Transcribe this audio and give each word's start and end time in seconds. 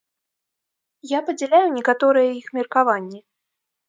Я 1.09 1.19
падзяляю 1.27 1.67
некаторыя 1.77 2.31
іх 2.39 2.47
меркаванні. 2.59 3.19